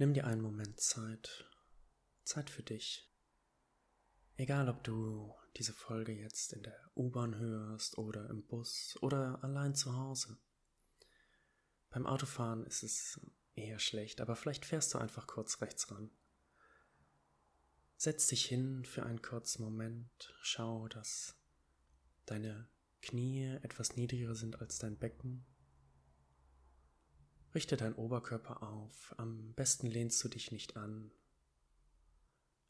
[0.00, 1.44] Nimm dir einen Moment Zeit.
[2.22, 3.12] Zeit für dich.
[4.36, 9.74] Egal, ob du diese Folge jetzt in der U-Bahn hörst oder im Bus oder allein
[9.74, 10.38] zu Hause.
[11.90, 13.20] Beim Autofahren ist es
[13.56, 16.12] eher schlecht, aber vielleicht fährst du einfach kurz rechts ran.
[17.96, 21.34] Setz dich hin für einen kurzen Moment, schau, dass
[22.24, 22.68] deine
[23.02, 25.44] Knie etwas niedriger sind als dein Becken
[27.54, 31.10] Richte deinen Oberkörper auf, am besten lehnst du dich nicht an.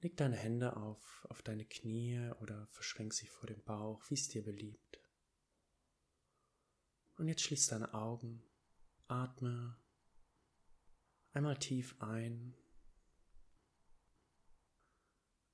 [0.00, 4.28] Leg deine Hände auf, auf deine Knie oder verschränk sie vor dem Bauch, wie es
[4.28, 4.98] dir beliebt.
[7.16, 8.42] Und jetzt schließ deine Augen,
[9.06, 9.76] atme.
[11.34, 12.56] Einmal tief ein,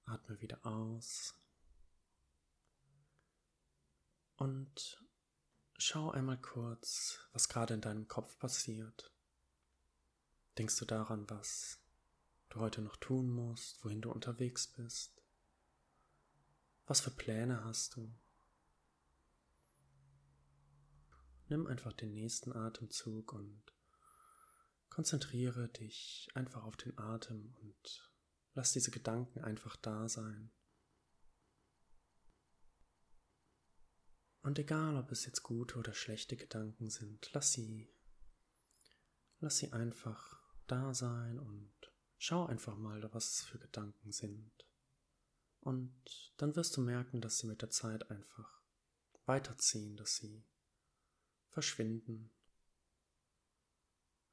[0.04, 1.34] atme wieder aus.
[4.36, 5.07] Und
[5.78, 9.12] schau einmal kurz, was gerade in deinem Kopf passiert.
[10.58, 11.80] Denkst du daran, was
[12.48, 15.22] du heute noch tun musst, wohin du unterwegs bist?
[16.86, 18.12] Was für Pläne hast du?
[21.48, 23.62] Nimm einfach den nächsten Atemzug und
[24.90, 28.10] konzentriere dich einfach auf den Atem und
[28.54, 30.50] lass diese Gedanken einfach da sein.
[34.48, 37.86] Und egal, ob es jetzt gute oder schlechte Gedanken sind, lass sie,
[39.40, 41.70] lass sie einfach da sein und
[42.16, 44.50] schau einfach mal, was es für Gedanken sind.
[45.60, 45.92] Und
[46.38, 48.62] dann wirst du merken, dass sie mit der Zeit einfach
[49.26, 50.46] weiterziehen, dass sie
[51.50, 52.32] verschwinden.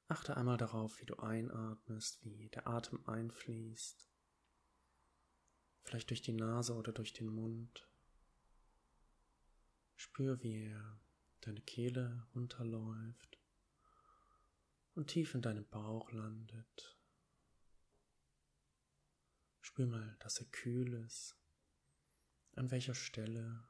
[0.07, 4.09] Achte einmal darauf, wie du einatmest, wie der Atem einfließt.
[5.83, 7.85] Vielleicht durch die Nase oder durch den Mund.
[9.95, 10.99] Spür, wie er
[11.41, 13.39] deine Kehle runterläuft
[14.95, 16.97] und tief in deinem Bauch landet.
[19.61, 21.35] Spür mal, dass er kühl ist.
[22.55, 23.67] An welcher Stelle?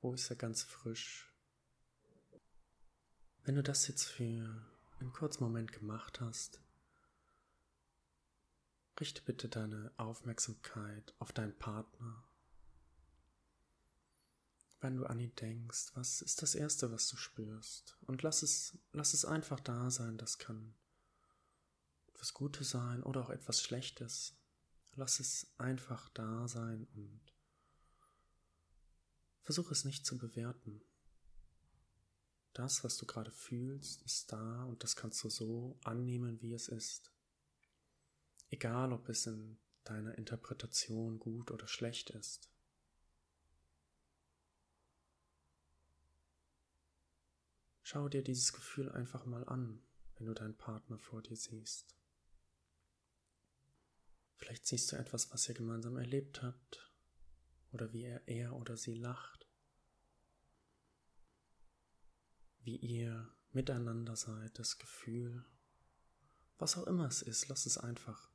[0.00, 1.32] Wo ist er ganz frisch?
[3.44, 4.24] Wenn du das jetzt für
[5.00, 6.60] einen kurzen Moment gemacht hast,
[9.00, 12.24] richte bitte deine Aufmerksamkeit auf deinen Partner
[14.80, 17.96] wenn du an ihn denkst, was ist das Erste, was du spürst?
[18.02, 20.18] Und lass es, lass es einfach da sein.
[20.18, 20.74] Das kann
[22.08, 24.36] etwas Gutes sein oder auch etwas Schlechtes.
[24.94, 27.20] Lass es einfach da sein und
[29.42, 30.82] versuch es nicht zu bewerten.
[32.52, 36.68] Das, was du gerade fühlst, ist da und das kannst du so annehmen, wie es
[36.68, 37.12] ist.
[38.50, 42.48] Egal, ob es in deiner Interpretation gut oder schlecht ist.
[47.90, 49.80] Schau dir dieses Gefühl einfach mal an,
[50.16, 51.96] wenn du deinen Partner vor dir siehst.
[54.36, 56.92] Vielleicht siehst du etwas, was ihr gemeinsam erlebt habt,
[57.72, 59.48] oder wie er, er oder sie lacht,
[62.60, 65.46] wie ihr miteinander seid, das Gefühl,
[66.58, 68.30] was auch immer es ist, lass es einfach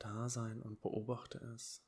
[0.00, 1.84] da sein und beobachte es.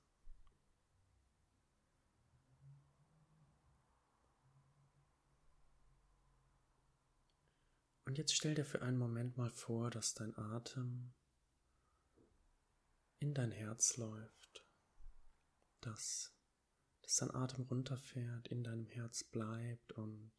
[8.07, 11.15] Und jetzt stell dir für einen Moment mal vor, dass dein Atem
[13.19, 14.67] in dein Herz läuft,
[15.81, 16.35] dass,
[17.01, 20.33] dass dein Atem runterfährt, in deinem Herz bleibt und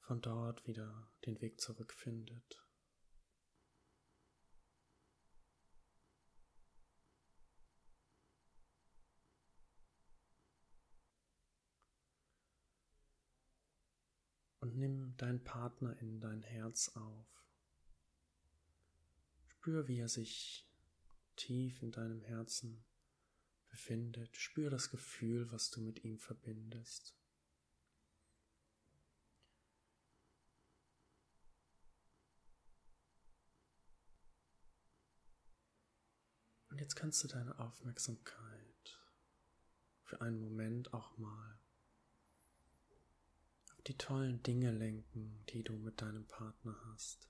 [0.00, 2.63] von dort wieder den Weg zurückfindet.
[14.64, 17.26] Und nimm deinen Partner in dein Herz auf.
[19.46, 20.66] Spür, wie er sich
[21.36, 22.82] tief in deinem Herzen
[23.68, 24.34] befindet.
[24.38, 27.14] Spür das Gefühl, was du mit ihm verbindest.
[36.70, 38.98] Und jetzt kannst du deine Aufmerksamkeit
[40.04, 41.63] für einen Moment auch mal
[43.86, 47.28] die tollen Dinge lenken, die du mit deinem Partner hast.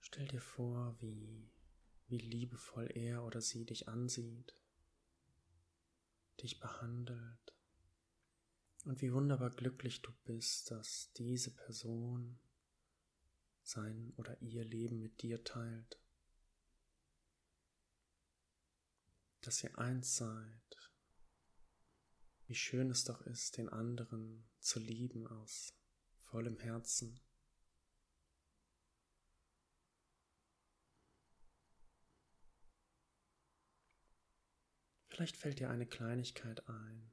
[0.00, 1.50] Stell dir vor, wie,
[2.06, 4.54] wie liebevoll er oder sie dich ansieht,
[6.40, 7.52] dich behandelt
[8.84, 12.38] und wie wunderbar glücklich du bist, dass diese Person
[13.62, 16.00] sein oder ihr Leben mit dir teilt,
[19.40, 20.78] dass ihr eins seid
[22.48, 25.74] wie schön es doch ist, den anderen zu lieben aus
[26.22, 27.20] vollem Herzen.
[35.08, 37.12] Vielleicht fällt dir eine Kleinigkeit ein,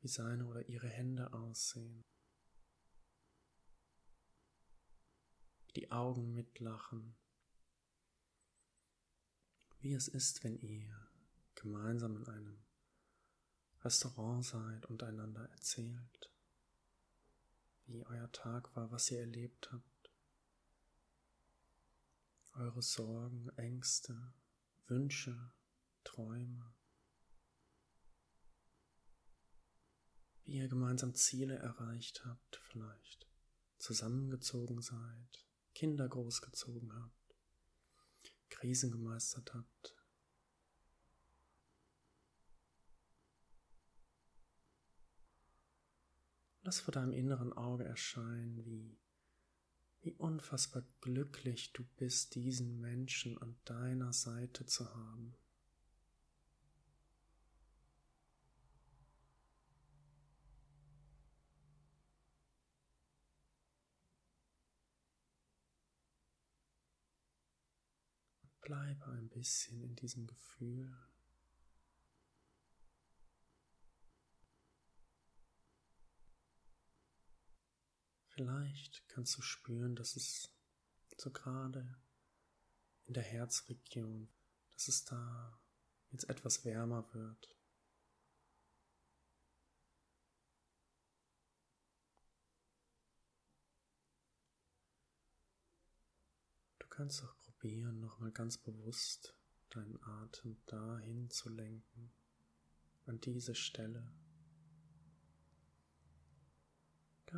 [0.00, 2.04] wie seine oder ihre Hände aussehen,
[5.66, 7.16] wie die Augen mitlachen,
[9.78, 11.08] wie es ist, wenn ihr
[11.54, 12.67] gemeinsam in einem
[13.84, 16.32] Restaurant seid und einander erzählt,
[17.86, 20.10] wie euer Tag war, was ihr erlebt habt,
[22.52, 24.32] eure Sorgen, Ängste,
[24.88, 25.52] Wünsche,
[26.02, 26.74] Träume,
[30.44, 33.28] wie ihr gemeinsam Ziele erreicht habt, vielleicht
[33.78, 37.36] zusammengezogen seid, Kinder großgezogen habt,
[38.48, 39.97] Krisen gemeistert habt,
[46.68, 48.98] Lass vor deinem inneren Auge erscheinen, wie,
[50.02, 55.34] wie unfassbar glücklich du bist, diesen Menschen an deiner Seite zu haben.
[68.60, 70.94] Bleibe ein bisschen in diesem Gefühl.
[78.38, 80.48] Vielleicht kannst du spüren, dass es
[81.16, 81.98] so gerade
[83.06, 84.28] in der Herzregion,
[84.70, 85.60] dass es da
[86.10, 87.58] jetzt etwas wärmer wird.
[96.78, 99.34] Du kannst auch probieren, nochmal ganz bewusst
[99.70, 102.12] deinen Atem dahin zu lenken,
[103.06, 104.08] an diese Stelle.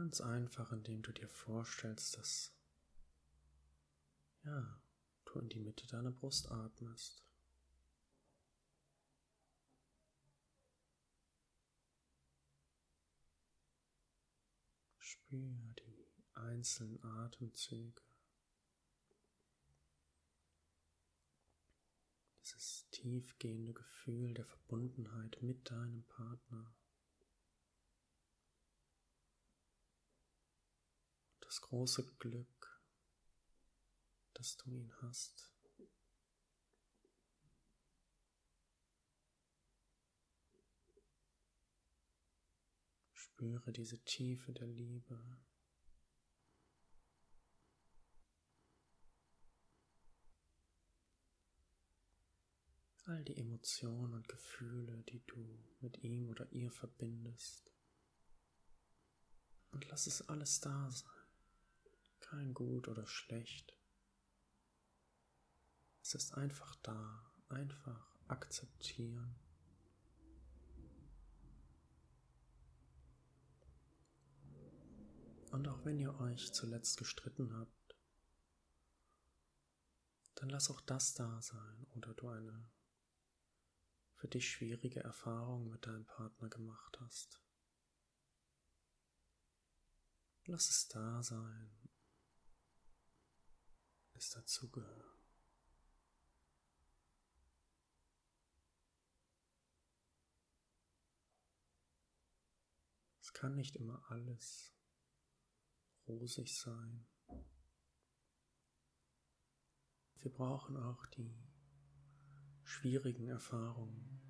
[0.01, 2.55] Ganz einfach, indem du dir vorstellst, dass
[4.45, 4.81] ja,
[5.27, 7.23] du in die Mitte deiner Brust atmest.
[15.01, 18.01] Spür die einzelnen Atemzüge.
[22.41, 26.73] Dieses tiefgehende Gefühl der Verbundenheit mit deinem Partner.
[31.51, 32.81] Das große Glück,
[34.35, 35.51] dass du ihn hast.
[43.13, 45.19] Spüre diese Tiefe der Liebe.
[53.07, 57.73] All die Emotionen und Gefühle, die du mit ihm oder ihr verbindest.
[59.73, 61.20] Und lass es alles da sein
[62.31, 63.77] kein gut oder schlecht.
[66.03, 69.35] Es ist einfach da, einfach akzeptieren.
[75.51, 77.97] Und auch wenn ihr euch zuletzt gestritten habt,
[80.37, 82.71] dann lass auch das da sein oder du eine
[84.15, 87.43] für dich schwierige Erfahrung mit deinem Partner gemacht hast.
[90.45, 91.80] Lass es da sein
[94.21, 95.19] es dazugehört.
[103.23, 104.75] Es kann nicht immer alles
[106.07, 107.07] rosig sein.
[110.17, 111.35] Wir brauchen auch die
[112.63, 114.21] schwierigen Erfahrungen.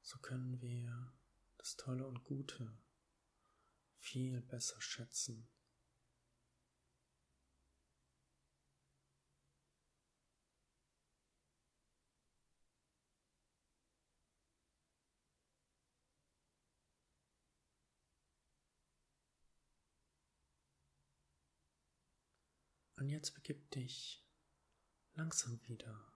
[0.00, 1.12] So können wir
[1.58, 2.74] das Tolle und Gute
[3.98, 5.46] viel besser schätzen.
[23.04, 24.24] Und jetzt begib dich
[25.14, 26.10] langsam wieder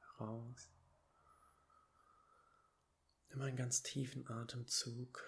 [0.00, 0.72] heraus.
[3.28, 5.22] Nimm einen ganz tiefen Atemzug.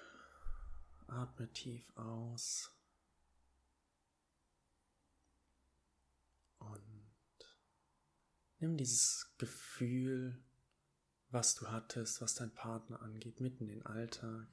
[1.07, 2.73] Atme tief aus.
[6.59, 7.47] Und
[8.59, 10.43] nimm dieses Gefühl,
[11.31, 14.49] was du hattest, was dein Partner angeht, mitten in den Alltag.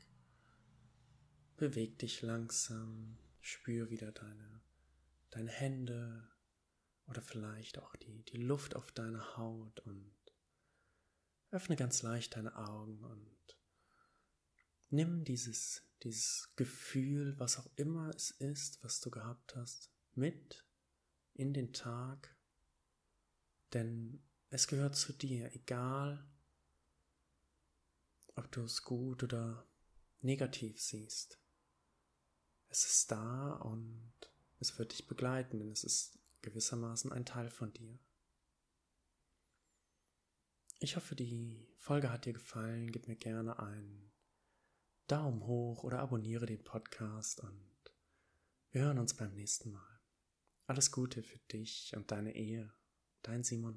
[1.58, 4.62] Beweg dich langsam, spür wieder deine,
[5.32, 6.30] deine Hände,
[7.08, 10.16] oder vielleicht auch die, die Luft auf deiner Haut und
[11.52, 13.58] öffne ganz leicht deine Augen und
[14.90, 20.66] nimm dieses, dieses Gefühl, was auch immer es ist, was du gehabt hast, mit
[21.34, 22.36] in den Tag,
[23.74, 26.26] denn Es gehört zu dir, egal
[28.36, 29.68] ob du es gut oder
[30.22, 31.42] negativ siehst.
[32.70, 34.14] Es ist da und
[34.60, 38.00] es wird dich begleiten, denn es ist gewissermaßen ein Teil von dir.
[40.80, 42.92] Ich hoffe, die Folge hat dir gefallen.
[42.92, 44.12] Gib mir gerne einen
[45.08, 47.76] Daumen hoch oder abonniere den Podcast und
[48.72, 50.00] wir hören uns beim nächsten Mal.
[50.68, 52.72] Alles Gute für dich und deine Ehe.
[53.24, 53.74] Dein Simon.